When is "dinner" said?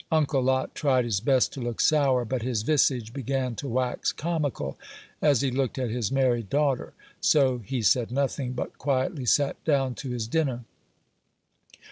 10.25-10.63